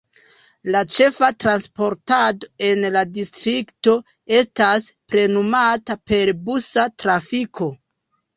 La 0.75 0.79
ĉefa 0.93 1.27
transportado 1.43 2.49
en 2.69 2.81
la 2.95 3.03
distrikto 3.17 3.93
estas 4.39 4.89
plenumata 5.13 5.99
per 6.13 6.33
busa 6.51 6.89
trafiko. 7.05 7.71